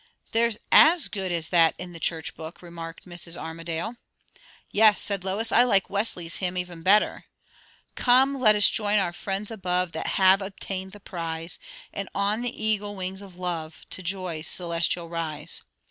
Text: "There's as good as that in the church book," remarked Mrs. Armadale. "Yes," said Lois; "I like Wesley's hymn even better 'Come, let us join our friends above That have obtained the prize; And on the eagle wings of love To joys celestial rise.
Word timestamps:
"There's 0.31 0.57
as 0.71 1.09
good 1.09 1.31
as 1.31 1.49
that 1.49 1.75
in 1.77 1.91
the 1.91 1.99
church 1.99 2.33
book," 2.35 2.63
remarked 2.63 3.05
Mrs. 3.05 3.37
Armadale. 3.37 3.97
"Yes," 4.71 4.99
said 4.99 5.23
Lois; 5.23 5.51
"I 5.51 5.61
like 5.61 5.91
Wesley's 5.91 6.37
hymn 6.37 6.57
even 6.57 6.81
better 6.81 7.25
'Come, 7.93 8.39
let 8.39 8.55
us 8.55 8.67
join 8.67 8.97
our 8.97 9.13
friends 9.13 9.51
above 9.51 9.91
That 9.91 10.07
have 10.17 10.41
obtained 10.41 10.93
the 10.93 10.99
prize; 10.99 11.59
And 11.93 12.09
on 12.15 12.41
the 12.41 12.63
eagle 12.65 12.95
wings 12.95 13.21
of 13.21 13.35
love 13.35 13.85
To 13.91 14.01
joys 14.01 14.47
celestial 14.47 15.07
rise. 15.07 15.61